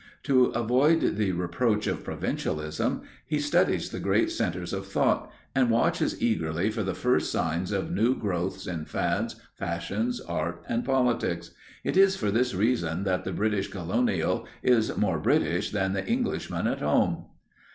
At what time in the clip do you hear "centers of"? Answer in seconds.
4.31-4.87